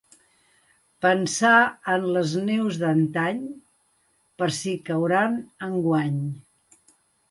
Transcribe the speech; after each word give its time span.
Pensar 1.05 1.51
en 1.97 2.09
les 2.17 2.33
neus 2.49 2.81
d'antany, 2.85 3.45
per 4.43 4.53
si 4.65 4.77
cauran 4.93 5.41
enguany. 5.73 6.23